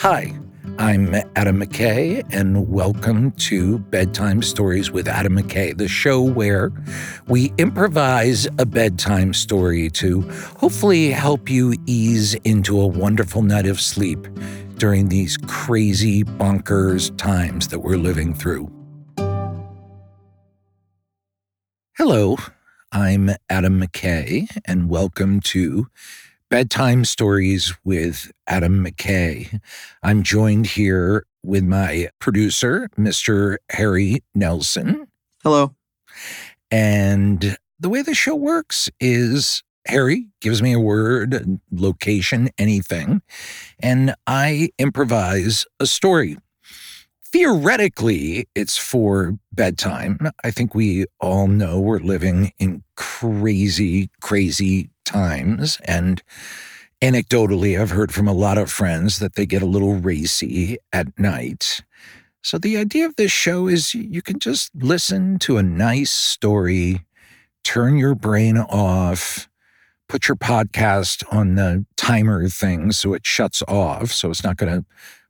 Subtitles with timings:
[0.00, 0.32] Hi,
[0.78, 6.70] I'm Adam McKay, and welcome to Bedtime Stories with Adam McKay, the show where
[7.26, 10.20] we improvise a bedtime story to
[10.56, 14.24] hopefully help you ease into a wonderful night of sleep
[14.76, 18.70] during these crazy, bonkers times that we're living through.
[21.96, 22.36] Hello,
[22.92, 25.88] I'm Adam McKay, and welcome to
[26.50, 29.60] Bedtime Stories with Adam McKay.
[30.02, 33.56] I'm joined here with my producer, Mr.
[33.70, 35.06] Harry Nelson.
[35.42, 35.74] Hello.
[36.70, 43.20] And the way the show works is Harry gives me a word, location, anything,
[43.80, 46.38] and I improvise a story.
[47.30, 50.18] Theoretically, it's for bedtime.
[50.44, 55.78] I think we all know we're living in crazy, crazy times.
[55.84, 56.22] And
[57.02, 61.18] anecdotally, I've heard from a lot of friends that they get a little racy at
[61.18, 61.82] night.
[62.42, 67.04] So the idea of this show is you can just listen to a nice story,
[67.62, 69.50] turn your brain off,
[70.08, 74.80] put your podcast on the timer thing so it shuts off, so it's not going
[74.80, 74.86] to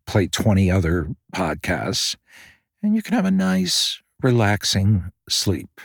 [0.09, 2.17] play 20 other podcasts,
[2.83, 5.81] and you can have a nice, relaxing sleep.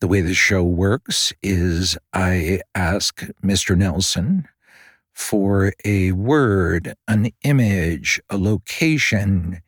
[0.00, 3.76] The way the show works is I ask Mr.
[3.76, 4.46] Nelson
[5.14, 9.62] for a word, an image, a location,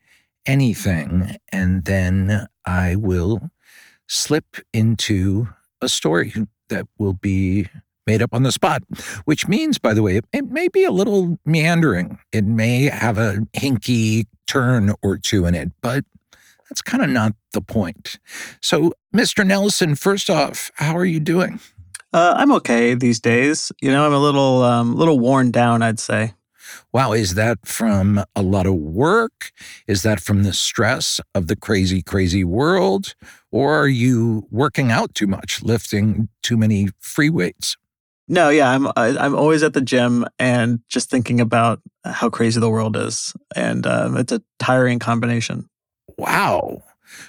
[0.45, 3.49] anything, and then I will
[4.07, 5.49] slip into
[5.81, 6.33] a story
[6.69, 7.67] that will be
[8.09, 8.81] made up on the spot,
[9.25, 12.17] which means, by the way, it may be a little meandering.
[12.31, 16.03] It may have a hinky turn or two in it, but
[16.67, 18.17] that's kind of not the point.
[18.61, 19.45] So, Mr.
[19.45, 21.59] Nelson, first off, how are you doing?
[22.11, 23.71] Uh, I'm okay these days.
[23.79, 26.33] You know, I'm a little, um, little worn down, I'd say.
[26.91, 29.51] Wow, is that from a lot of work?
[29.87, 33.13] Is that from the stress of the crazy, crazy world?
[33.51, 37.77] Or are you working out too much, lifting too many free weights?
[38.31, 42.69] No, yeah, I'm I'm always at the gym and just thinking about how crazy the
[42.69, 45.67] world is, and um, it's a tiring combination.
[46.15, 46.83] Wow!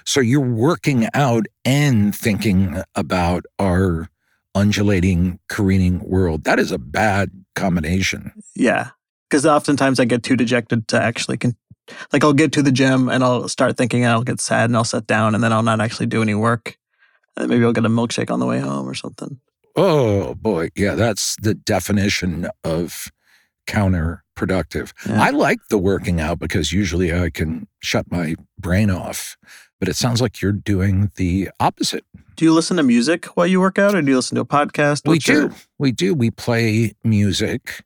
[0.05, 4.09] So you're working out and thinking about our
[4.53, 6.43] undulating, careening world.
[6.43, 8.31] That is a bad combination.
[8.55, 8.91] Yeah,
[9.27, 11.55] because oftentimes I get too dejected to actually con-
[12.13, 14.77] like I'll get to the gym and I'll start thinking and I'll get sad and
[14.77, 16.77] I'll sit down and then I'll not actually do any work.
[17.35, 19.39] And maybe I'll get a milkshake on the way home or something.
[19.75, 23.11] Oh boy, yeah, that's the definition of
[23.67, 24.93] counterproductive.
[25.07, 25.21] Yeah.
[25.21, 29.37] I like the working out because usually I can shut my brain off,
[29.79, 32.05] but it sounds like you're doing the opposite.
[32.35, 34.45] Do you listen to music while you work out or do you listen to a
[34.45, 35.07] podcast?
[35.07, 35.33] What's we do.
[35.33, 35.51] Your...
[35.77, 36.13] We do.
[36.13, 37.83] We play music.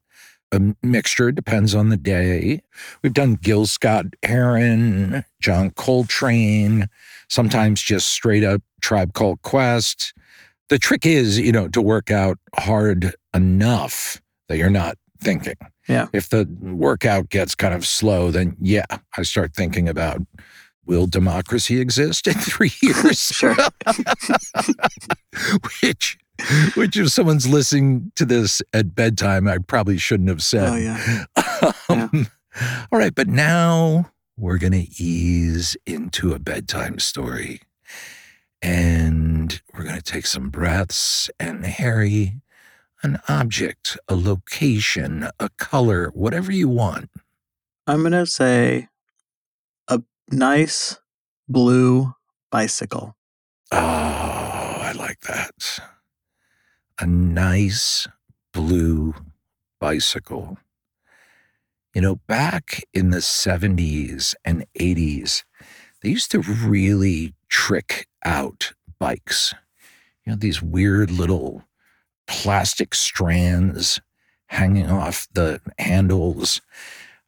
[0.51, 2.61] A mixture depends on the day.
[3.01, 6.87] We've done Gil Scott Heron, John Coltrane,
[7.27, 10.13] sometimes just straight up Tribe Called Quest
[10.69, 15.55] the trick is, you know, to work out hard enough that you're not thinking.
[15.87, 16.07] Yeah.
[16.13, 18.85] If the workout gets kind of slow, then yeah,
[19.17, 20.21] I start thinking about
[20.85, 23.19] will democracy exist in three years?
[23.19, 23.55] sure.
[25.81, 26.17] which,
[26.75, 30.69] which if someone's listening to this at bedtime, I probably shouldn't have said.
[30.69, 31.23] Oh yeah.
[31.89, 32.85] Um, yeah.
[32.91, 37.61] All right, but now we're gonna ease into a bedtime story.
[38.65, 41.29] And we're going to take some breaths.
[41.39, 42.41] And Harry,
[43.03, 47.11] an object, a location, a color, whatever you want.
[47.85, 48.87] I'm going to say
[49.87, 50.97] a nice
[51.47, 52.15] blue
[52.49, 53.15] bicycle.
[53.71, 55.79] Oh, I like that.
[56.99, 58.07] A nice
[58.51, 59.13] blue
[59.79, 60.57] bicycle.
[61.93, 65.43] You know, back in the 70s and 80s,
[66.01, 69.53] they used to really trick out bikes.
[70.25, 71.63] You know, these weird little
[72.27, 73.99] plastic strands
[74.47, 76.61] hanging off the handles.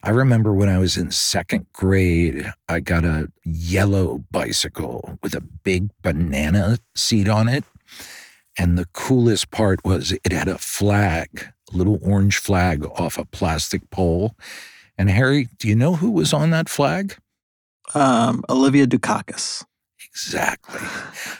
[0.03, 5.41] I remember when I was in second grade, I got a yellow bicycle with a
[5.41, 7.63] big banana seat on it.
[8.57, 13.25] And the coolest part was it had a flag, a little orange flag off a
[13.25, 14.35] plastic pole.
[14.97, 17.17] And Harry, do you know who was on that flag?
[17.93, 19.63] Um, Olivia Dukakis.
[20.17, 20.81] Exactly.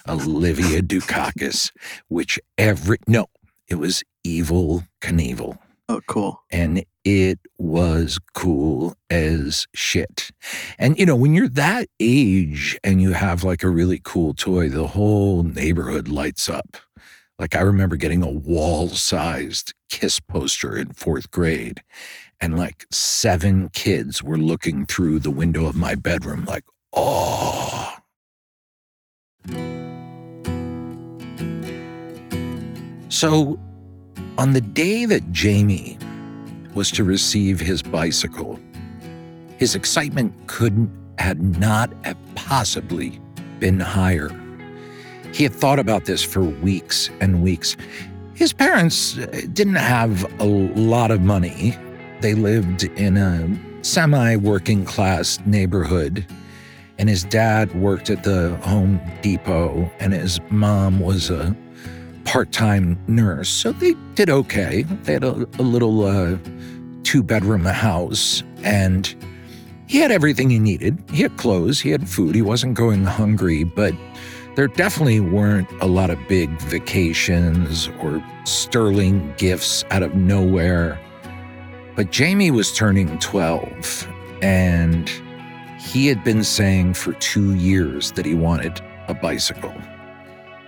[0.08, 1.72] Olivia Dukakis,
[2.10, 3.26] which every, no,
[3.68, 5.58] it was Evel Knievel.
[5.90, 6.44] Oh, cool.
[6.52, 10.32] And it was cool as shit.
[10.78, 14.70] And, you know, when you're that age and you have like a really cool toy,
[14.70, 16.78] the whole neighborhood lights up.
[17.40, 21.82] Like I remember getting a wall sized kiss poster in fourth grade.
[22.40, 26.64] and like seven kids were looking through the window of my bedroom, like,
[26.94, 27.97] oh.
[33.10, 33.60] So,
[34.38, 35.98] on the day that Jamie
[36.76, 38.60] was to receive his bicycle,
[39.58, 43.20] his excitement couldn't, had not have possibly
[43.60, 44.30] been higher.
[45.34, 47.76] He had thought about this for weeks and weeks.
[48.36, 51.76] His parents uh, didn't have a lot of money.
[52.22, 56.26] They lived in a semi working class neighborhood,
[56.98, 61.56] and his dad worked at the Home Depot, and his mom was a
[62.26, 63.50] part time nurse.
[63.50, 64.84] So they did okay.
[65.04, 66.38] They had a, a little uh,
[67.04, 69.16] two bedroom house, and
[69.88, 71.02] he had everything he needed.
[71.12, 73.94] He had clothes, he had food, he wasn't going hungry, but
[74.56, 81.00] there definitely weren't a lot of big vacations or sterling gifts out of nowhere.
[81.96, 84.08] But Jamie was turning 12,
[84.42, 85.10] and
[85.98, 89.74] he had been saying for two years that he wanted a bicycle.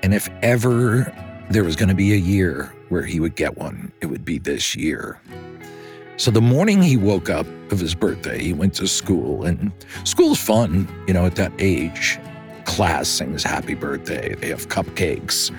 [0.01, 1.13] And if ever
[1.51, 4.39] there was going to be a year where he would get one, it would be
[4.39, 5.21] this year.
[6.17, 9.71] So the morning he woke up of his birthday, he went to school, and
[10.03, 12.19] school's fun, you know, at that age.
[12.65, 15.55] Class sings happy birthday, they have cupcakes.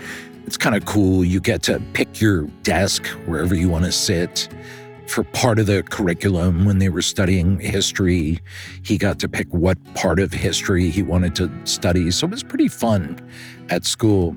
[0.46, 1.24] It's kind of cool.
[1.24, 4.48] You get to pick your desk wherever you want to sit.
[5.10, 8.38] For part of the curriculum, when they were studying history,
[8.84, 12.12] he got to pick what part of history he wanted to study.
[12.12, 13.18] So it was pretty fun
[13.70, 14.36] at school.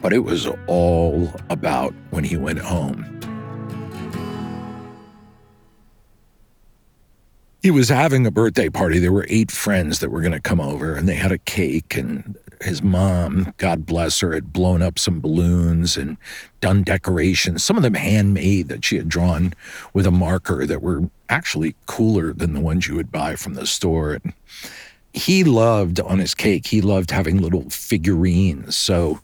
[0.00, 3.18] But it was all about when he went home.
[7.60, 8.98] he was having a birthday party.
[8.98, 11.96] There were eight friends that were going to come over, and they had a cake.
[11.96, 16.16] And his mom, God bless her, had blown up some balloons and
[16.60, 19.54] done decorations, some of them handmade that she had drawn
[19.92, 23.66] with a marker that were actually cooler than the ones you would buy from the
[23.66, 24.14] store.
[24.14, 24.32] And
[25.12, 28.76] he loved on his cake, he loved having little figurines.
[28.76, 29.20] So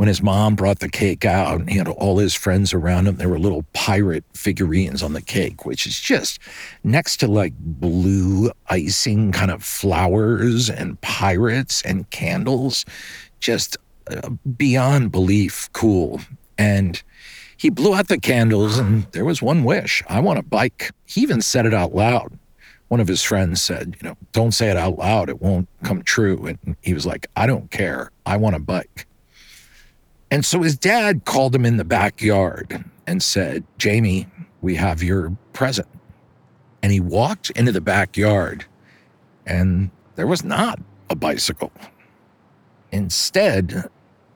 [0.00, 3.16] when his mom brought the cake out and he had all his friends around him,
[3.16, 6.38] there were little pirate figurines on the cake, which is just
[6.82, 12.86] next to like blue icing kind of flowers and pirates and candles,
[13.40, 13.76] just
[14.10, 16.18] uh, beyond belief cool.
[16.56, 17.02] And
[17.58, 20.92] he blew out the candles and there was one wish I want a bike.
[21.04, 22.38] He even said it out loud.
[22.88, 26.02] One of his friends said, You know, don't say it out loud, it won't come
[26.02, 26.46] true.
[26.46, 28.12] And he was like, I don't care.
[28.24, 29.06] I want a bike.
[30.30, 34.28] And so his dad called him in the backyard and said, Jamie,
[34.60, 35.88] we have your present.
[36.82, 38.64] And he walked into the backyard,
[39.44, 40.78] and there was not
[41.10, 41.72] a bicycle.
[42.92, 43.88] Instead,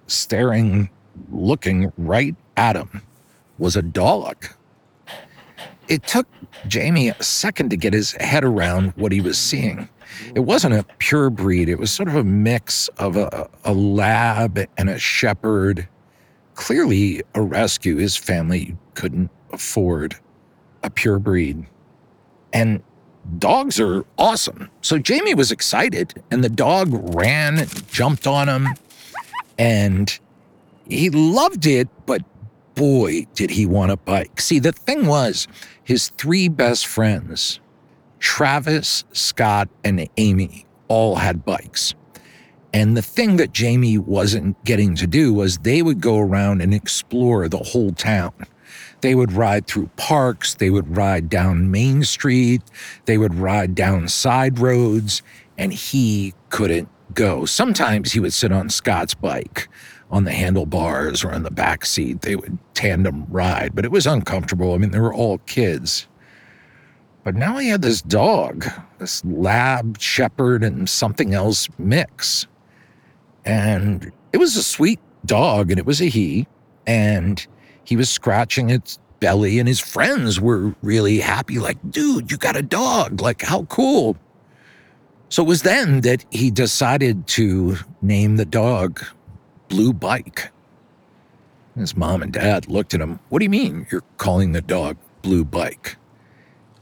[0.07, 0.91] staring,
[1.31, 3.03] looking right at him,
[3.59, 4.47] was a dog.
[5.89, 6.27] It took
[6.67, 9.89] Jamie a second to get his head around what he was seeing.
[10.35, 14.59] It wasn't a pure breed, it was sort of a mix of a, a lab
[14.77, 15.89] and a shepherd.
[16.55, 17.97] Clearly, a rescue.
[17.97, 20.17] His family couldn't afford
[20.85, 21.67] a pure breed.
[22.53, 22.83] And
[23.39, 24.71] dogs are awesome.
[24.81, 28.69] So Jamie was excited, and the dog ran, jumped on him,
[29.59, 30.17] and
[30.89, 32.23] he loved it, but
[32.75, 34.41] boy, did he want a bike.
[34.41, 35.49] See, the thing was,
[35.83, 37.61] his three best friends
[38.25, 41.95] Travis, Scott, and Amy all had bikes.
[42.73, 46.73] And the thing that Jamie wasn't getting to do was they would go around and
[46.73, 48.33] explore the whole town.
[49.03, 52.63] They would ride through parks, they would ride down Main Street,
[53.05, 55.23] they would ride down side roads,
[55.59, 57.45] and he couldn't go.
[57.45, 59.69] Sometimes he would sit on Scott's bike
[60.11, 62.23] on the handlebars or on the back seat.
[62.23, 64.73] They would tandem ride, but it was uncomfortable.
[64.73, 66.09] I mean, they were all kids.
[67.25, 68.67] But now he had this dog,
[68.99, 72.47] this lab shepherd and something else mix.
[73.47, 76.47] And it was a sweet dog and it was a he.
[76.87, 77.45] And
[77.85, 82.57] he was scratching its belly and his friends were really happy like, dude, you got
[82.57, 83.23] a dog.
[83.23, 84.19] Like, how cool.
[85.31, 89.03] So it was then that he decided to name the dog
[89.69, 90.51] Blue Bike.
[91.75, 93.19] His mom and dad looked at him.
[93.31, 95.97] What do you mean you're calling the dog Blue Bike?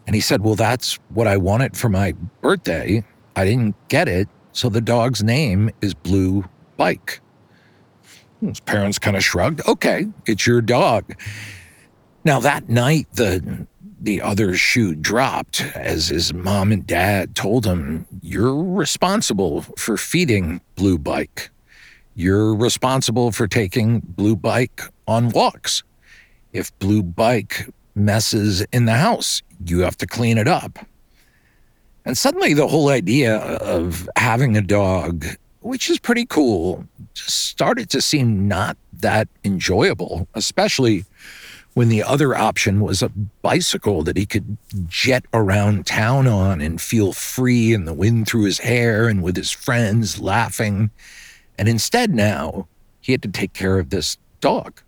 [0.06, 3.04] And he said, Well, that's what I wanted for my birthday.
[3.36, 4.28] I didn't get it.
[4.52, 6.44] So the dog's name is Blue
[6.76, 7.20] Bike.
[8.40, 9.66] His parents kind of shrugged.
[9.66, 11.14] Okay, it's your dog.
[12.24, 13.66] Now, that night, the
[14.00, 20.60] the other shoe dropped as his mom and dad told him, You're responsible for feeding
[20.74, 21.50] Blue Bike.
[22.14, 25.84] You're responsible for taking Blue Bike on walks.
[26.52, 29.42] If Blue Bike messes in the house.
[29.66, 30.78] You have to clean it up.
[32.04, 35.24] And suddenly, the whole idea of having a dog,
[35.60, 41.04] which is pretty cool, just started to seem not that enjoyable, especially
[41.74, 43.08] when the other option was a
[43.40, 48.44] bicycle that he could jet around town on and feel free and the wind through
[48.44, 50.90] his hair and with his friends laughing.
[51.56, 52.66] And instead, now
[53.00, 54.82] he had to take care of this dog.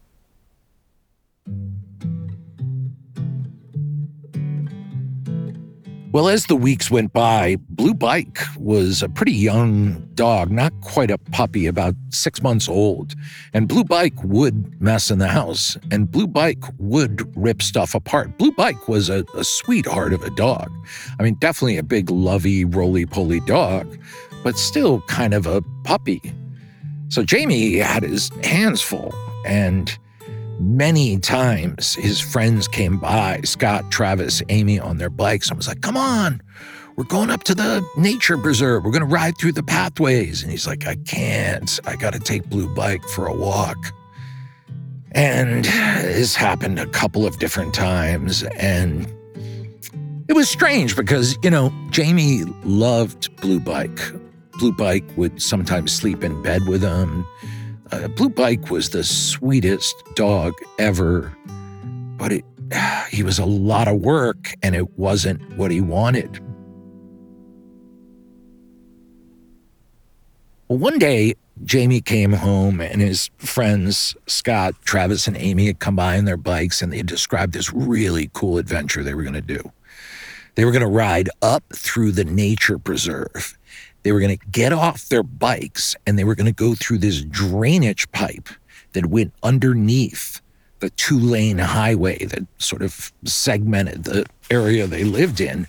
[6.14, 11.10] Well, as the weeks went by, Blue Bike was a pretty young dog, not quite
[11.10, 13.16] a puppy, about six months old.
[13.52, 18.38] And Blue Bike would mess in the house, and Blue Bike would rip stuff apart.
[18.38, 20.70] Blue Bike was a, a sweetheart of a dog.
[21.18, 23.98] I mean, definitely a big, lovey, roly poly dog,
[24.44, 26.22] but still kind of a puppy.
[27.08, 29.12] So Jamie had his hands full,
[29.44, 29.98] and
[30.58, 35.80] Many times his friends came by, Scott, Travis, Amy on their bikes, and was like,
[35.80, 36.40] Come on,
[36.96, 38.84] we're going up to the nature preserve.
[38.84, 40.42] We're going to ride through the pathways.
[40.42, 41.80] And he's like, I can't.
[41.84, 43.76] I got to take Blue Bike for a walk.
[45.12, 48.44] And this happened a couple of different times.
[48.58, 49.12] And
[50.28, 54.00] it was strange because, you know, Jamie loved Blue Bike.
[54.58, 57.26] Blue Bike would sometimes sleep in bed with him.
[57.92, 61.36] Uh, Blue Bike was the sweetest dog ever,
[62.16, 62.44] but it,
[63.10, 66.40] he was a lot of work and it wasn't what he wanted.
[70.68, 75.94] Well, one day, Jamie came home and his friends, Scott, Travis, and Amy, had come
[75.94, 79.40] by on their bikes and they described this really cool adventure they were going to
[79.40, 79.72] do.
[80.54, 83.56] They were going to ride up through the nature preserve
[84.04, 86.98] they were going to get off their bikes and they were going to go through
[86.98, 88.48] this drainage pipe
[88.92, 90.40] that went underneath
[90.78, 95.66] the two lane highway that sort of segmented the area they lived in,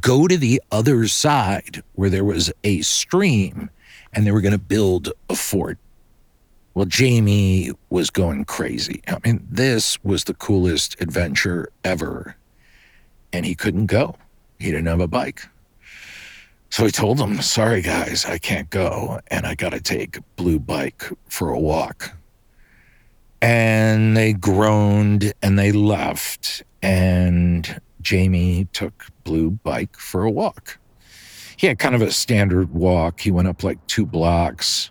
[0.00, 3.70] go to the other side where there was a stream
[4.12, 5.78] and they were going to build a fort.
[6.74, 9.02] Well, Jamie was going crazy.
[9.06, 12.36] I mean, this was the coolest adventure ever.
[13.32, 14.16] And he couldn't go,
[14.58, 15.48] he didn't have a bike.
[16.70, 19.20] So I told them, sorry guys, I can't go.
[19.28, 22.12] And I got to take Blue Bike for a walk.
[23.40, 26.62] And they groaned and they left.
[26.82, 30.78] And Jamie took Blue Bike for a walk.
[31.56, 33.20] He had kind of a standard walk.
[33.20, 34.90] He went up like two blocks,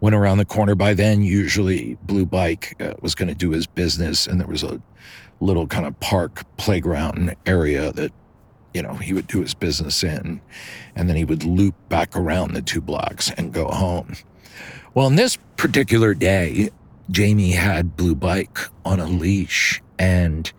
[0.00, 0.74] went around the corner.
[0.74, 4.62] By then, usually Blue Bike uh, was going to do his business, and there was
[4.62, 4.82] a
[5.40, 8.12] little kind of park playground area that
[8.74, 10.40] you know, he would do his business in,
[10.96, 14.14] and then he would loop back around the two blocks and go home.
[14.94, 16.70] Well, on this particular day,
[17.10, 20.50] Jamie had Blue Bike on a leash and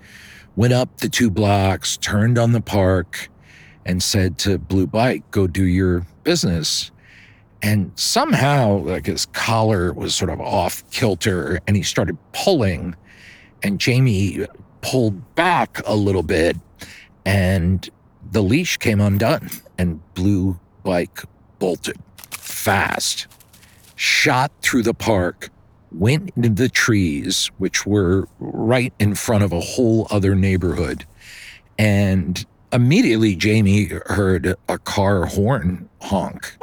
[0.56, 3.30] went up the two blocks, turned on the park,
[3.86, 6.92] and said to Blue Bike, Go do your business.
[7.62, 12.96] And somehow, like his collar was sort of off kilter and he started pulling,
[13.64, 14.46] and Jamie
[14.82, 16.58] pulled back a little bit
[17.26, 17.90] and
[18.32, 21.24] the leash came undone and Blue Bike
[21.60, 21.98] bolted
[22.32, 23.28] fast,
[23.96, 25.50] shot through the park,
[25.92, 31.06] went into the trees, which were right in front of a whole other neighborhood.
[31.78, 36.58] And immediately, Jamie heard a car horn honk,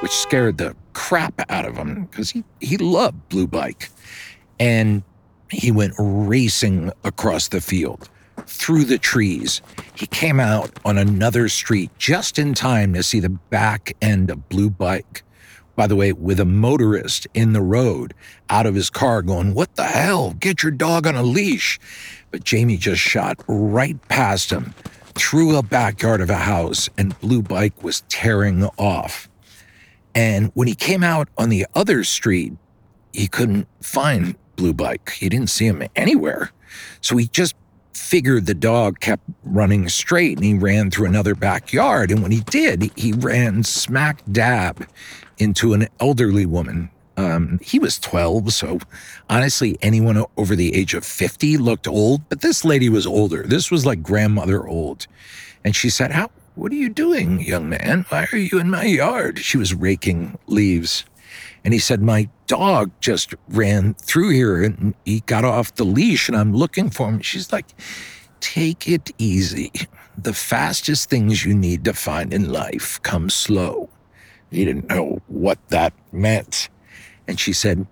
[0.00, 3.90] which scared the crap out of him because he, he loved Blue Bike.
[4.60, 5.02] And
[5.50, 8.08] he went racing across the field
[8.46, 9.62] through the trees.
[9.94, 14.48] He came out on another street just in time to see the back end of
[14.48, 15.22] Blue Bike.
[15.76, 18.14] By the way, with a motorist in the road
[18.48, 20.34] out of his car going, What the hell?
[20.34, 21.80] Get your dog on a leash.
[22.30, 24.74] But Jamie just shot right past him
[25.14, 29.28] through a backyard of a house, and Blue Bike was tearing off.
[30.14, 32.52] And when he came out on the other street,
[33.12, 35.10] he couldn't find Blue Bike.
[35.10, 36.50] He didn't see him anywhere.
[37.00, 37.54] So he just
[37.96, 42.10] figured the dog kept running straight and he ran through another backyard.
[42.10, 44.86] And when he did, he ran smack dab
[45.38, 46.90] into an elderly woman.
[47.16, 48.80] Um, he was 12, so
[49.30, 53.44] honestly, anyone over the age of 50 looked old, but this lady was older.
[53.44, 55.06] This was like grandmother old.
[55.64, 58.04] And she said, How, what are you doing, young man?
[58.08, 59.38] Why are you in my yard?
[59.38, 61.04] She was raking leaves.
[61.64, 66.28] And he said, My dog just ran through here and he got off the leash
[66.28, 67.20] and I'm looking for him.
[67.20, 67.66] She's like,
[68.40, 69.72] Take it easy.
[70.18, 73.88] The fastest things you need to find in life come slow.
[74.50, 76.68] He didn't know what that meant.
[77.26, 77.86] And she said,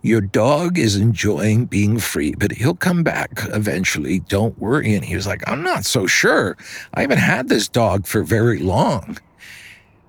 [0.00, 4.20] Your dog is enjoying being free, but he'll come back eventually.
[4.20, 4.94] Don't worry.
[4.94, 6.56] And he was like, I'm not so sure.
[6.94, 9.18] I haven't had this dog for very long.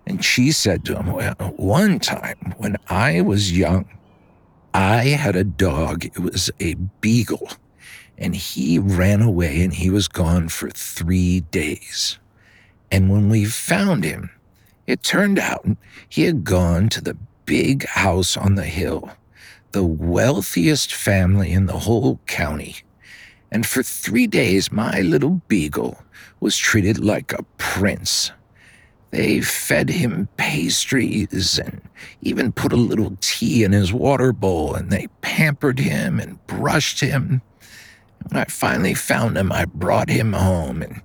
[0.06, 3.86] And she said to him, Well, one time when I was young,
[4.74, 6.06] I had a dog.
[6.06, 7.50] It was a beagle.
[8.18, 12.20] And he ran away and he was gone for three days.
[12.92, 14.30] And when we found him,
[14.86, 15.66] it turned out
[16.10, 19.12] he had gone to the big house on the hill
[19.74, 22.78] the wealthiest family in the whole county.
[23.52, 26.02] And for three days, my little beagle
[26.40, 28.32] was treated like a prince.
[29.14, 31.82] They fed him pastries and
[32.24, 37.00] even put a little tea in his water bowl, and they pampered him and brushed
[37.00, 37.44] him.
[38.24, 41.04] When I finally found him, I brought him home, and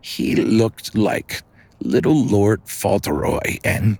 [0.00, 1.42] he looked like
[1.78, 3.98] little Lord Fauntleroy, and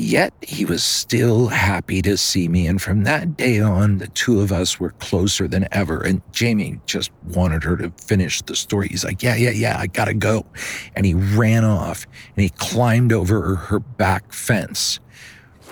[0.00, 4.40] Yet he was still happy to see me, and from that day on, the two
[4.40, 6.00] of us were closer than ever.
[6.00, 8.86] And Jamie just wanted her to finish the story.
[8.88, 10.46] He's like, Yeah, yeah, yeah, I gotta go.
[10.94, 15.00] And he ran off and he climbed over her back fence.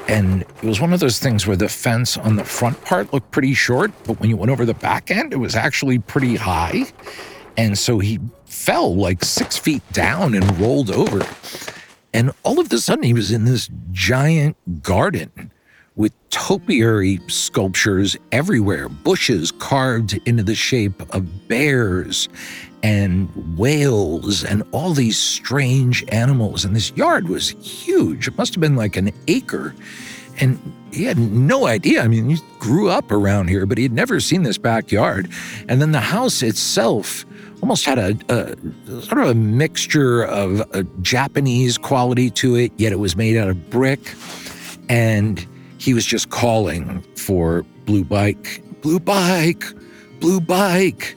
[0.09, 3.31] And it was one of those things where the fence on the front part looked
[3.31, 6.85] pretty short, but when you went over the back end, it was actually pretty high.
[7.57, 11.25] And so he fell like six feet down and rolled over.
[12.17, 15.53] And all of a sudden, he was in this giant garden
[15.97, 22.31] with topiary sculptures everywhere, bushes carved into the shape of bears
[22.83, 26.65] and whales and all these strange animals.
[26.65, 28.29] And this yard was huge.
[28.29, 29.75] It must have been like an acre.
[30.41, 30.59] And
[30.93, 32.03] he had no idea.
[32.03, 35.31] I mean, he grew up around here, but he had never seen this backyard.
[35.69, 37.25] And then the house itself
[37.63, 42.93] almost had a, a, sort of a mixture of a Japanese quality to it, yet
[42.93, 44.15] it was made out of brick.
[44.89, 45.45] And
[45.79, 49.65] he was just calling for blue bike, blue bike,
[50.21, 51.17] blue bike.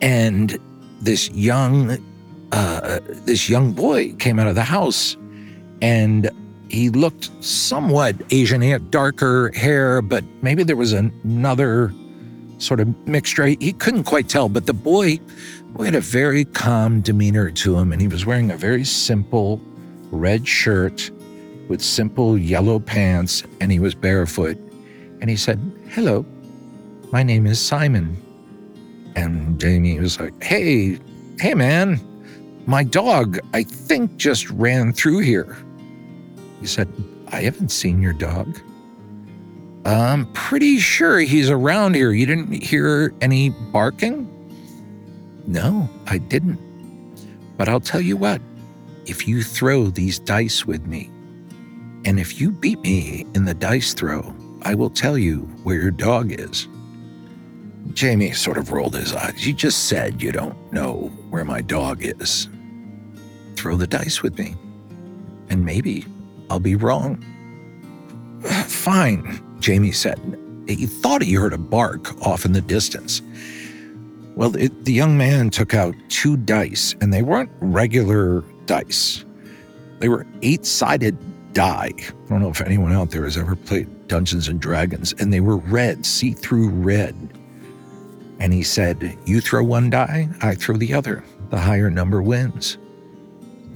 [0.00, 0.58] And
[1.00, 1.98] this young,
[2.52, 5.16] uh, this young boy came out of the house
[5.82, 6.30] and
[6.76, 8.60] he looked somewhat Asian.
[8.60, 11.92] He had darker hair, but maybe there was another
[12.58, 13.46] sort of mixture.
[13.46, 15.18] He couldn't quite tell, but the boy,
[15.72, 19.60] boy had a very calm demeanor to him, and he was wearing a very simple
[20.10, 21.10] red shirt
[21.68, 24.58] with simple yellow pants, and he was barefoot.
[25.20, 25.58] And he said,
[25.88, 26.26] Hello,
[27.10, 28.22] my name is Simon.
[29.16, 30.98] And Jamie was like, Hey,
[31.40, 32.00] hey, man,
[32.66, 35.56] my dog, I think, just ran through here.
[36.60, 36.88] He said,
[37.28, 38.60] I haven't seen your dog.
[39.84, 42.12] I'm pretty sure he's around here.
[42.12, 44.32] You didn't hear any barking?
[45.46, 46.58] No, I didn't.
[47.56, 48.40] But I'll tell you what
[49.06, 51.08] if you throw these dice with me,
[52.04, 55.92] and if you beat me in the dice throw, I will tell you where your
[55.92, 56.66] dog is.
[57.92, 59.46] Jamie sort of rolled his eyes.
[59.46, 62.48] You just said you don't know where my dog is.
[63.54, 64.56] Throw the dice with me,
[65.48, 66.04] and maybe
[66.50, 67.24] I'll be wrong.
[68.66, 70.20] Fine, Jamie said.
[70.66, 73.22] He thought he heard a bark off in the distance.
[74.34, 79.24] Well, it, the young man took out two dice, and they weren't regular dice.
[79.98, 81.16] They were eight sided
[81.54, 81.92] die.
[81.96, 85.40] I don't know if anyone out there has ever played Dungeons and Dragons, and they
[85.40, 87.14] were red, see through red.
[88.38, 91.24] And he said, You throw one die, I throw the other.
[91.48, 92.76] The higher number wins.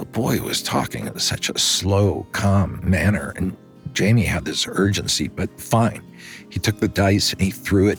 [0.00, 3.54] The boy was talking in such a slow, calm manner, and
[3.92, 6.02] Jamie had this urgency, but fine.
[6.48, 7.98] He took the dice and he threw it,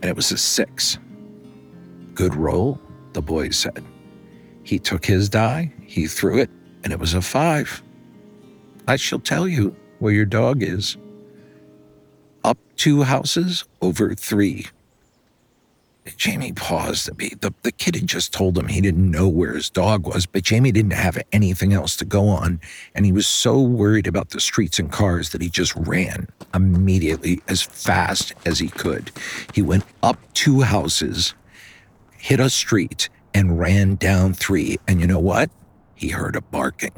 [0.00, 1.00] and it was a six.
[2.14, 2.80] Good roll,
[3.12, 3.84] the boy said.
[4.62, 6.48] He took his die, he threw it,
[6.84, 7.82] and it was a five.
[8.86, 10.96] I shall tell you where your dog is.
[12.44, 14.66] Up two houses, over three.
[16.16, 17.12] Jamie paused a.
[17.12, 20.44] The, the kid had just told him he didn't know where his dog was, but
[20.44, 22.60] Jamie didn't have anything else to go on.
[22.94, 27.42] And he was so worried about the streets and cars that he just ran immediately
[27.48, 29.10] as fast as he could.
[29.52, 31.34] He went up two houses,
[32.18, 34.78] hit a street, and ran down three.
[34.86, 35.50] And you know what?
[35.94, 36.92] He heard a barking.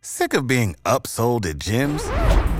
[0.00, 2.33] Sick of being upsold at gyms?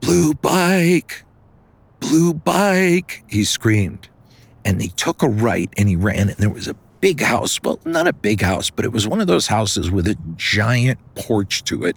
[0.00, 1.24] Blue bike!
[2.00, 3.22] Blue bike!
[3.28, 4.08] He screamed.
[4.64, 7.60] And he took a right and he ran, and there was a big house.
[7.62, 10.98] Well, not a big house, but it was one of those houses with a giant
[11.14, 11.96] porch to it.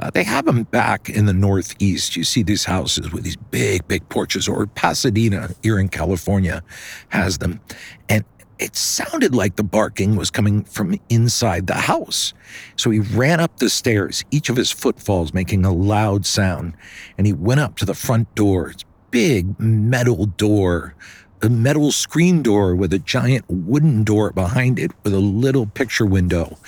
[0.00, 2.16] Uh, they have them back in the Northeast.
[2.16, 6.62] You see these houses with these big, big porches, or Pasadena here in California
[7.10, 7.60] has them.
[8.08, 8.24] And
[8.58, 12.34] it sounded like the barking was coming from inside the house.
[12.76, 16.74] So he ran up the stairs, each of his footfalls making a loud sound,
[17.18, 18.70] and he went up to the front door.
[18.70, 20.94] It's big metal door,
[21.42, 26.06] a metal screen door with a giant wooden door behind it with a little picture
[26.06, 26.58] window.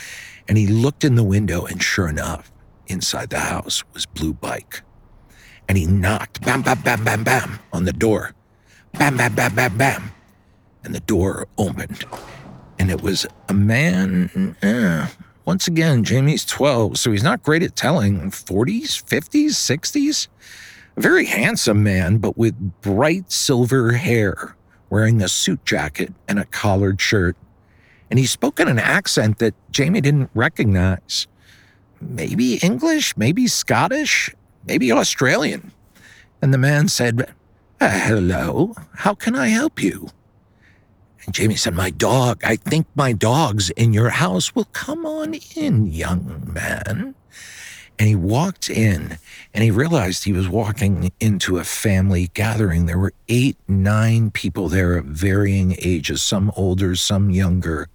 [0.49, 2.53] And he looked in the window, and sure enough,
[2.87, 4.83] inside the house was Blue Bike.
[5.69, 8.33] And he knocked, bam, bam, bam, bam, bam, on the door.
[8.93, 10.13] Bam, bam, bam, bam, bam.
[10.87, 12.05] And the door opened.
[12.79, 15.09] And it was a man, eh,
[15.45, 20.29] once again, Jamie's 12, so he's not great at telling 40s, 50s, 60s.
[20.97, 24.55] A very handsome man, but with bright silver hair,
[24.89, 27.37] wearing a suit jacket and a collared shirt.
[28.09, 31.27] And he spoke in an accent that Jamie didn't recognize
[32.01, 34.33] maybe English, maybe Scottish,
[34.65, 35.73] maybe Australian.
[36.41, 37.35] And the man said,
[37.81, 40.11] uh, Hello, how can I help you?
[41.27, 44.55] And Jamie said, My dog, I think my dog's in your house.
[44.55, 47.15] Well, come on in, young man.
[47.99, 49.19] And he walked in
[49.55, 52.87] and he realized he was walking into a family gathering.
[52.87, 57.89] There were eight, nine people there of varying ages, some older, some younger.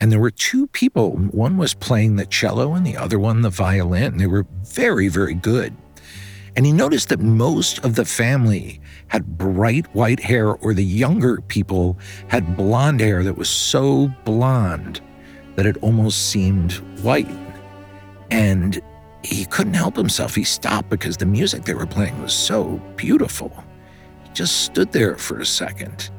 [0.00, 1.10] And there were two people.
[1.12, 4.16] One was playing the cello and the other one the violin.
[4.16, 5.76] They were very, very good.
[6.56, 11.40] And he noticed that most of the family had bright white hair, or the younger
[11.42, 15.00] people had blonde hair that was so blonde
[15.56, 17.28] that it almost seemed white.
[18.30, 18.80] And
[19.22, 20.34] he couldn't help himself.
[20.34, 23.64] He stopped because the music they were playing was so beautiful.
[24.24, 26.10] He just stood there for a second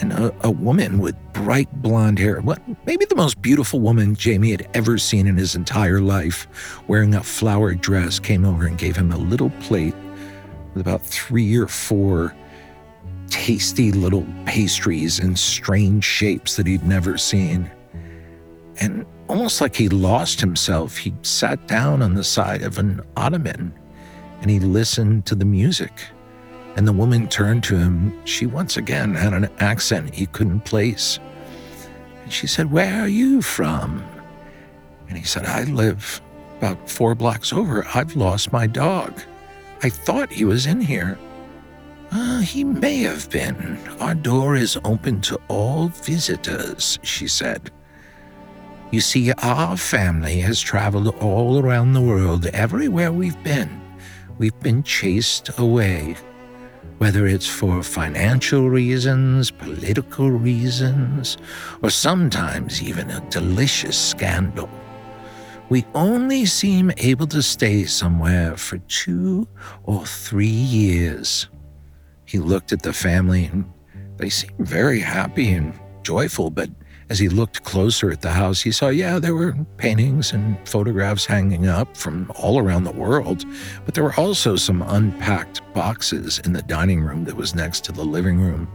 [0.00, 4.50] and a, a, woman with bright blonde hair, what maybe the most beautiful woman Jamie
[4.50, 6.48] had ever seen in his entire life,
[6.88, 9.94] wearing a flowered dress, came over and gave him a little plate
[10.74, 12.34] with about three or four
[13.28, 17.70] tasty little pastries in strange shapes that he'd never seen.
[18.80, 23.72] And almost like he lost himself, he sat down on the side of an ottoman
[24.40, 25.92] and he listened to the music.
[26.76, 28.24] And the woman turned to him.
[28.24, 31.18] She once again had an accent he couldn't place.
[32.22, 34.04] And she said, Where are you from?
[35.08, 36.20] And he said, I live
[36.58, 37.86] about four blocks over.
[37.94, 39.20] I've lost my dog.
[39.82, 41.18] I thought he was in here.
[42.12, 43.78] Uh, he may have been.
[44.00, 47.70] Our door is open to all visitors, she said.
[48.90, 52.46] You see, our family has traveled all around the world.
[52.46, 53.80] Everywhere we've been,
[54.38, 56.16] we've been chased away
[57.00, 61.38] whether it's for financial reasons, political reasons,
[61.82, 64.68] or sometimes even a delicious scandal.
[65.70, 69.48] We only seem able to stay somewhere for two
[69.84, 71.48] or three years.
[72.26, 73.64] He looked at the family and
[74.18, 76.68] they seemed very happy and joyful, but
[77.10, 81.26] as he looked closer at the house, he saw, yeah, there were paintings and photographs
[81.26, 83.44] hanging up from all around the world,
[83.84, 87.92] but there were also some unpacked boxes in the dining room that was next to
[87.92, 88.68] the living room.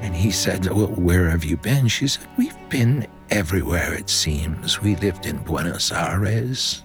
[0.00, 1.88] And he said, well, Where have you been?
[1.88, 4.80] She said, We've been everywhere, it seems.
[4.80, 6.84] We lived in Buenos Aires.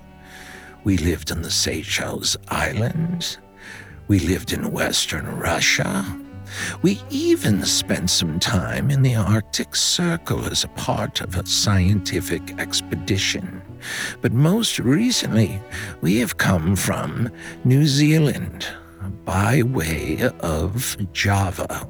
[0.84, 3.38] We lived on the Seychelles Islands.
[4.08, 6.23] We lived in Western Russia.
[6.82, 12.60] We even spent some time in the Arctic Circle as a part of a scientific
[12.60, 13.62] expedition.
[14.22, 15.60] But most recently,
[16.02, 17.32] we have come from
[17.64, 18.68] New Zealand
[19.26, 21.88] by way of Java.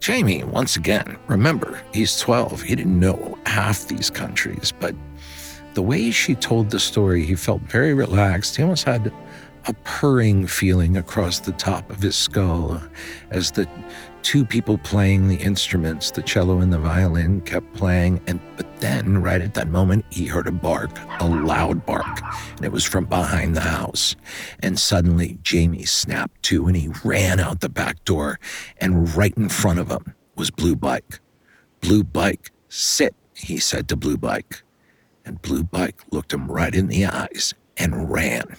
[0.00, 2.62] Jamie, once again, remember, he's 12.
[2.62, 4.94] He didn't know half these countries, but
[5.74, 8.56] the way she told the story, he felt very relaxed.
[8.56, 9.12] He almost had
[9.66, 12.80] a purring feeling across the top of his skull
[13.30, 13.68] as the
[14.22, 18.20] two people playing the instruments, the cello and the violin, kept playing.
[18.26, 20.90] And but then, right at that moment, he heard a bark,
[21.20, 22.20] a loud bark,
[22.56, 24.16] and it was from behind the house.
[24.62, 28.38] And suddenly, Jamie snapped to, and he ran out the back door.
[28.80, 31.20] And right in front of him was Blue Bike.
[31.80, 34.62] Blue Bike, sit, he said to Blue Bike.
[35.24, 38.56] And Blue Bike looked him right in the eyes and ran.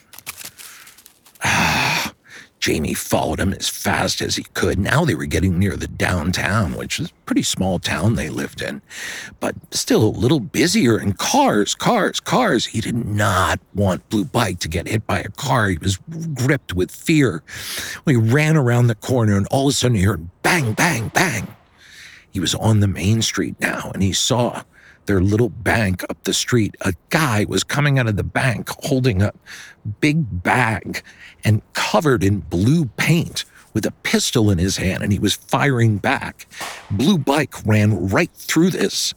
[2.60, 4.78] Jamie followed him as fast as he could.
[4.78, 8.62] Now they were getting near the downtown, which is a pretty small town they lived
[8.62, 8.82] in,
[9.40, 10.98] but still a little busier.
[10.98, 12.68] And cars, cars, cars.
[12.68, 15.70] He did not want Blue Bike to get hit by a car.
[15.70, 15.98] He was
[16.34, 17.44] gripped with fear.
[18.06, 21.48] He ran around the corner, and all of a sudden he heard bang, bang, bang.
[22.30, 24.64] He was on the main street now, and he saw
[25.10, 26.76] their little bank up the street.
[26.82, 29.34] A guy was coming out of the bank holding a
[30.00, 31.02] big bag
[31.44, 33.44] and covered in blue paint
[33.74, 36.46] with a pistol in his hand, and he was firing back.
[36.92, 39.16] Blue Bike ran right through this.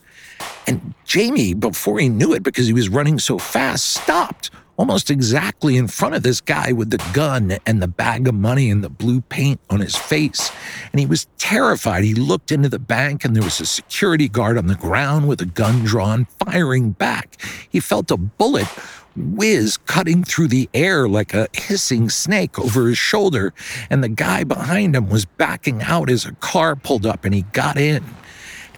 [0.66, 5.76] And Jamie, before he knew it, because he was running so fast, stopped almost exactly
[5.76, 8.88] in front of this guy with the gun and the bag of money and the
[8.88, 10.50] blue paint on his face.
[10.92, 12.04] And he was terrified.
[12.04, 15.40] He looked into the bank and there was a security guard on the ground with
[15.40, 17.36] a gun drawn, firing back.
[17.68, 18.66] He felt a bullet
[19.14, 23.52] whiz cutting through the air like a hissing snake over his shoulder.
[23.90, 27.42] And the guy behind him was backing out as a car pulled up and he
[27.52, 28.04] got in.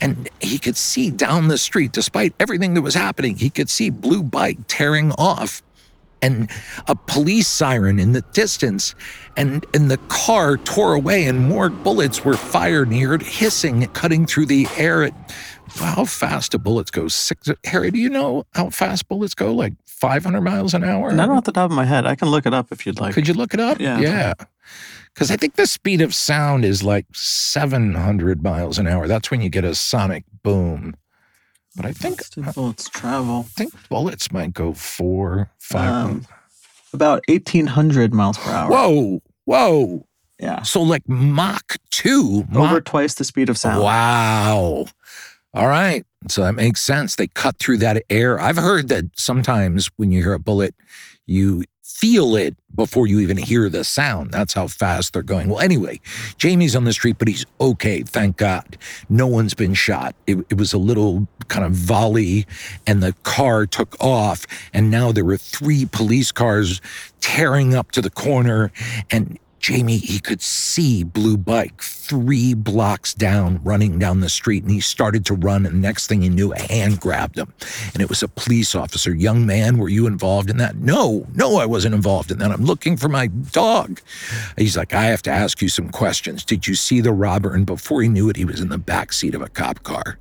[0.01, 3.91] And he could see down the street, despite everything that was happening, he could see
[3.91, 5.63] Blue Bike tearing off
[6.25, 6.51] and
[6.89, 8.95] a police siren in the distance.
[9.37, 12.89] And, and the car tore away, and more bullets were fired.
[12.89, 15.05] And he heard hissing cutting through the air.
[15.05, 15.35] At,
[15.75, 17.09] how fast do bullets go?
[17.09, 19.53] Six, Harry, do you know how fast bullets go?
[19.53, 21.13] Like 500 miles an hour?
[21.13, 22.07] Not off the top of my head.
[22.07, 23.15] I can look it up if you'd like.
[23.15, 23.81] Could you look it up?
[23.81, 23.99] Yeah.
[23.99, 24.35] Yeah.
[25.13, 29.07] Because I think the speed of sound is like 700 miles an hour.
[29.07, 30.95] That's when you get a sonic boom.
[31.77, 32.21] But I think
[32.55, 33.41] bullets travel.
[33.41, 35.91] I think bullets might go four, five.
[35.91, 36.27] Um,
[36.93, 38.71] about 1,800 miles per hour.
[38.71, 40.07] whoa, whoa.
[40.39, 40.63] Yeah.
[40.63, 42.47] So like Mach 2.
[42.55, 43.83] Over twice the speed of sound.
[43.83, 44.87] wow.
[45.53, 46.05] All right.
[46.29, 47.17] So that makes sense.
[47.17, 48.41] They cut through that air.
[48.41, 50.75] I've heard that sometimes when you hear a bullet,
[51.27, 54.31] you feel it before you even hear the sound.
[54.31, 55.49] That's how fast they're going.
[55.49, 56.01] Well, anyway,
[56.39, 58.79] Jamie's on the street, but he's okay, thank God.
[59.11, 60.15] No one's been shot.
[60.27, 62.47] It, it was a little kind of volley,
[62.87, 66.81] and the car took off, and now there were three police cars
[67.21, 68.73] tearing up to the corner,
[69.11, 74.71] and Jamie, he could see Blue Bike three blocks down, running down the street, and
[74.71, 75.67] he started to run.
[75.67, 77.53] And next thing he knew, a hand grabbed him,
[77.93, 79.15] and it was a police officer.
[79.15, 80.77] Young man, were you involved in that?
[80.77, 82.51] No, no, I wasn't involved in that.
[82.51, 84.01] I'm looking for my dog.
[84.57, 86.45] He's like, I have to ask you some questions.
[86.45, 87.55] Did you see the robber?
[87.55, 90.19] And before he knew it, he was in the back seat of a cop car,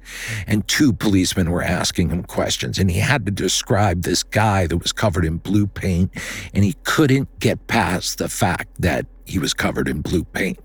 [0.47, 4.77] and two policemen were asking him questions, and he had to describe this guy that
[4.77, 6.11] was covered in blue paint,
[6.53, 10.59] and he couldn't get past the fact that he was covered in blue paint.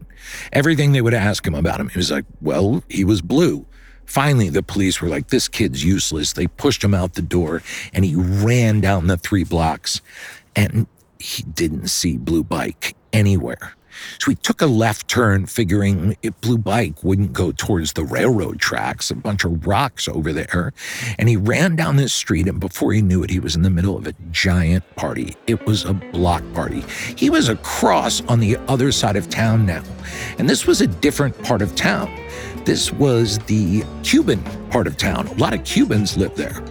[0.52, 3.66] Everything they would ask him about him, he was like, well, he was blue.
[4.04, 6.32] Finally, the police were like, this kid's useless.
[6.32, 10.00] They pushed him out the door and he ran down the three blocks
[10.56, 10.86] and
[11.18, 13.74] he didn't see Blue Bike anywhere.
[14.18, 18.58] So he took a left turn, figuring if Blue Bike wouldn't go towards the railroad
[18.58, 20.72] tracks, a bunch of rocks over there.
[21.18, 23.70] And he ran down this street, and before he knew it, he was in the
[23.70, 25.36] middle of a giant party.
[25.46, 26.84] It was a block party.
[27.16, 29.82] He was across on the other side of town now.
[30.38, 32.14] And this was a different part of town.
[32.64, 35.26] This was the Cuban part of town.
[35.28, 36.62] A lot of Cubans lived there.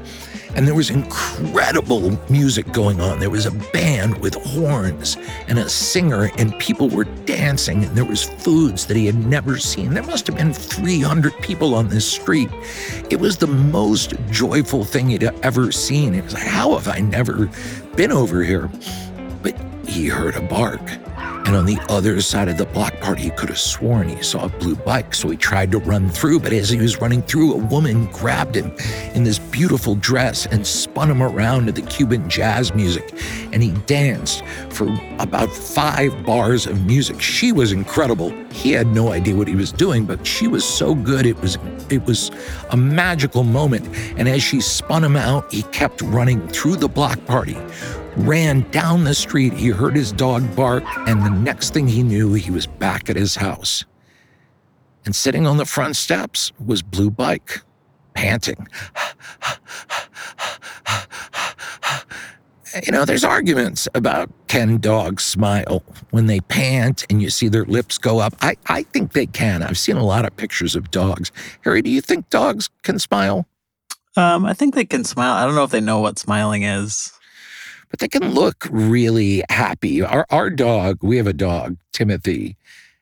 [0.56, 3.20] And there was incredible music going on.
[3.20, 8.06] There was a band with horns and a singer, and people were dancing, and there
[8.06, 9.94] was foods that he had never seen.
[9.94, 12.50] There must have been 300 people on this street.
[13.10, 16.16] It was the most joyful thing he'd ever seen.
[16.16, 17.50] It was like, how have I never
[17.96, 18.70] been over here?
[19.44, 19.56] But
[19.88, 20.82] he heard a bark.
[21.48, 24.48] And on the other side of the block party, he could have sworn he saw
[24.48, 25.16] a blue bike.
[25.16, 28.54] So he tried to run through, but as he was running through, a woman grabbed
[28.54, 28.76] him
[29.14, 33.14] in this beautiful dress and spun him around to the Cuban jazz music.
[33.54, 37.22] And he danced for about five bars of music.
[37.22, 38.32] She was incredible.
[38.52, 41.26] He had no idea what he was doing, but she was so good.
[41.26, 41.58] It was
[41.90, 42.30] it was
[42.72, 43.88] a magical moment.
[44.18, 47.56] And as she spun him out, he kept running through the block party
[48.18, 49.54] ran down the street.
[49.54, 53.16] He heard his dog bark, and the next thing he knew, he was back at
[53.16, 53.86] his house.
[55.06, 57.62] And sitting on the front steps was Blue Bike,
[58.14, 58.68] panting.
[62.86, 67.66] You know, there's arguments about can dogs smile when they pant and you see their
[67.66, 68.36] lips go up.
[68.42, 69.64] I, I think they can.
[69.64, 71.32] I've seen a lot of pictures of dogs.
[71.62, 73.48] Harry, do you think dogs can smile?
[74.16, 75.34] Um, I think they can smile.
[75.34, 77.17] I don't know if they know what smiling is.
[77.90, 80.02] But they can look really happy.
[80.02, 82.58] Our, our dog, we have a dog, Timothy,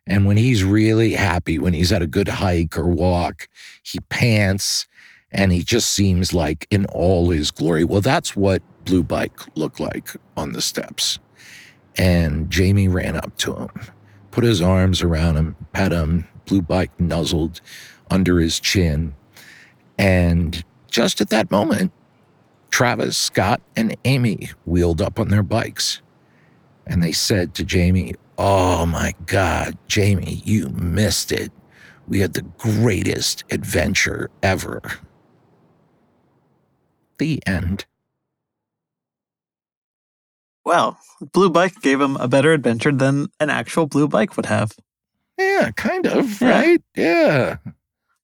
[0.07, 3.47] and when he's really happy, when he's at a good hike or walk,
[3.83, 4.87] he pants
[5.31, 7.83] and he just seems like in all his glory.
[7.83, 11.19] Well, that's what Blue Bike looked like on the steps.
[11.97, 13.69] And Jamie ran up to him,
[14.31, 17.61] put his arms around him, pet him, blue bike nuzzled
[18.11, 19.15] under his chin.
[19.97, 21.91] And just at that moment,
[22.75, 26.01] Travis, Scott, and Amy wheeled up on their bikes.
[26.85, 31.53] And they said to Jamie, Oh my God, Jamie, you missed it.
[32.09, 34.81] We had the greatest adventure ever.
[37.17, 37.85] The end.
[40.65, 40.99] Well,
[41.31, 44.73] blue bike gave him a better adventure than an actual blue bike would have.
[45.39, 46.49] Yeah, kind of, Yeah.
[46.49, 46.83] right?
[46.93, 47.57] Yeah.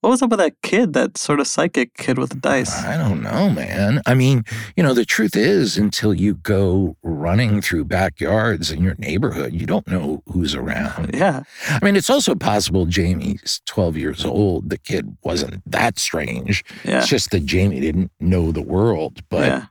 [0.02, 2.76] What was up with that kid, that sort of psychic kid with the dice?
[2.84, 4.02] I don't know, man.
[4.08, 4.44] I mean,
[4.76, 9.68] you know, the truth is, until you go running through backyards in your neighborhood, you
[9.68, 11.12] don't know who's around.
[11.22, 14.72] Yeah, I mean, it's also possible Jamie's 12 years old.
[14.72, 16.64] The kid wasn't that strange.
[16.84, 19.22] yeah, It's just that Jamie didn't know the world.
[19.30, 19.66] But, yeah.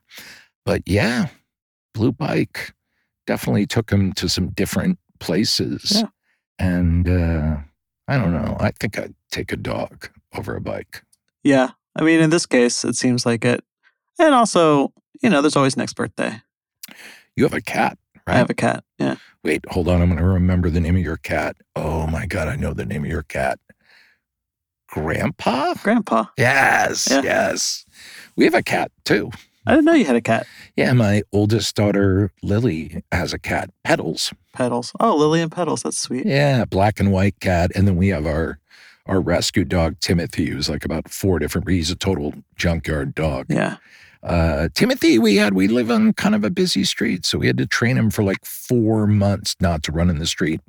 [0.64, 1.26] but yeah,
[1.92, 2.72] Blue Bike
[3.26, 5.90] definitely took him to some different places.
[5.96, 6.08] Yeah.
[6.60, 7.56] And uh,
[8.06, 8.56] I don't know.
[8.60, 11.02] I think I'd take a dog over a bike.
[11.42, 11.70] Yeah.
[11.96, 13.64] I mean, in this case, it seems like it.
[14.18, 16.40] And also, you know, there's always next birthday.
[17.36, 18.34] You have a cat, right?
[18.34, 18.84] I have a cat.
[18.98, 19.16] Yeah.
[19.42, 20.02] Wait, hold on.
[20.02, 21.56] I'm going to remember the name of your cat.
[21.74, 23.58] Oh my God, I know the name of your cat.
[24.88, 25.74] Grandpa?
[25.82, 26.24] Grandpa.
[26.36, 27.22] Yes, Yeah.
[27.22, 27.84] yes.
[28.36, 29.30] We have a cat too.
[29.66, 30.46] I didn't know you had a cat.
[30.76, 34.32] Yeah, my oldest daughter, Lily, has a cat, Petals.
[34.54, 34.92] Petals.
[34.98, 35.82] Oh, Lily and Petals.
[35.82, 36.26] That's sweet.
[36.26, 37.70] Yeah, black and white cat.
[37.74, 38.58] And then we have our
[39.10, 43.46] our rescue dog, Timothy, who's like about four different, he's a total junkyard dog.
[43.48, 43.76] Yeah.
[44.22, 47.26] Uh, Timothy, we had, we live on kind of a busy street.
[47.26, 50.26] So we had to train him for like four months not to run in the
[50.26, 50.60] street.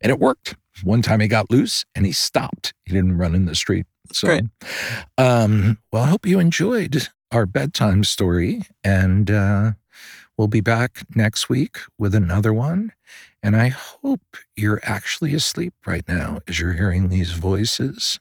[0.00, 0.56] And it worked.
[0.82, 2.72] One time he got loose and he stopped.
[2.86, 3.84] He didn't run in the street.
[4.12, 4.44] So, great.
[5.18, 8.62] Um, well, I hope you enjoyed our bedtime story.
[8.82, 9.72] And uh,
[10.38, 12.92] we'll be back next week with another one.
[13.44, 18.18] And I hope you're actually asleep right now as you're hearing these voices.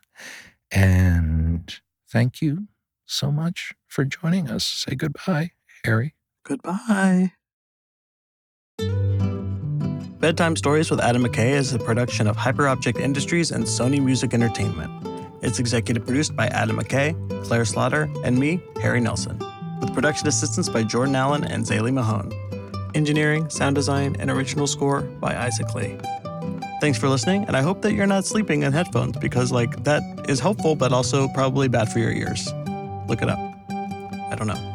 [0.70, 1.74] And
[2.12, 2.68] thank you
[3.06, 4.66] so much for joining us.
[4.66, 5.52] Say goodbye,
[5.86, 6.14] Harry.
[6.44, 7.32] Goodbye.
[10.20, 14.92] Bedtime Stories with Adam McKay is a production of Hyperobject Industries and Sony Music Entertainment.
[15.42, 19.40] It's executive produced by Adam McKay, Claire Slaughter, and me, Harry Nelson,
[19.80, 22.43] with production assistance by Jordan Allen and Zaylee Mahone.
[22.96, 25.98] Engineering, sound design, and original score by Isaac Lee.
[26.82, 30.04] Thanks for listening, and I hope that you're not sleeping in headphones because, like, that
[30.28, 32.52] is helpful, but also probably bad for your ears.
[33.08, 33.40] Look it up.
[33.70, 34.73] I don't know.